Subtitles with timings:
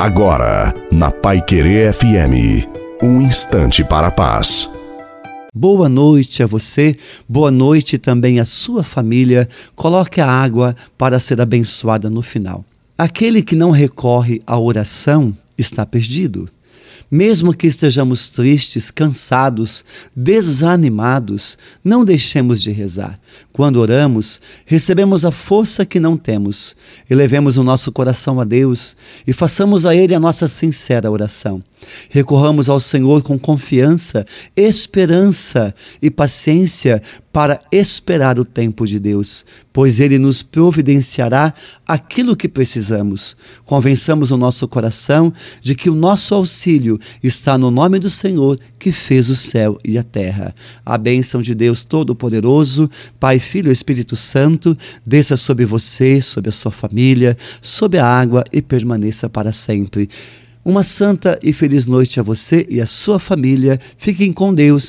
[0.00, 2.66] Agora, na Pai Querer FM,
[3.02, 4.66] um instante para a paz.
[5.54, 6.96] Boa noite a você,
[7.28, 9.46] boa noite também à sua família.
[9.76, 12.64] Coloque a água para ser abençoada no final.
[12.96, 16.48] Aquele que não recorre à oração está perdido.
[17.10, 19.84] Mesmo que estejamos tristes, cansados,
[20.14, 23.18] desanimados, não deixemos de rezar.
[23.52, 26.76] Quando oramos, recebemos a força que não temos.
[27.10, 28.96] Elevemos o nosso coração a Deus
[29.26, 31.60] e façamos a Ele a nossa sincera oração.
[32.08, 34.24] Recorramos ao Senhor com confiança,
[34.56, 37.02] esperança e paciência
[37.32, 41.54] para esperar o tempo de Deus, pois Ele nos providenciará
[41.86, 43.36] aquilo que precisamos.
[43.64, 48.90] Convençamos o nosso coração de que o nosso auxílio está no nome do Senhor que
[48.90, 50.54] fez o céu e a terra.
[50.84, 52.90] A bênção de Deus Todo-Poderoso,
[53.20, 54.76] Pai, Filho e Espírito Santo,
[55.06, 60.08] desça sobre você, sobre a sua família, sobre a água e permaneça para sempre.
[60.62, 63.80] Uma santa e feliz noite a você e a sua família.
[63.96, 64.84] Fiquem com Deus